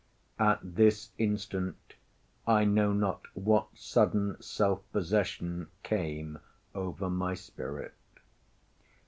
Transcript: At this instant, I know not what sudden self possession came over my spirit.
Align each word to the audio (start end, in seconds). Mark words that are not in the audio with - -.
At 0.39 0.61
this 0.63 1.11
instant, 1.19 1.93
I 2.47 2.65
know 2.65 2.91
not 2.91 3.27
what 3.35 3.67
sudden 3.77 4.41
self 4.41 4.79
possession 4.91 5.67
came 5.83 6.39
over 6.73 7.07
my 7.07 7.35
spirit. 7.35 7.93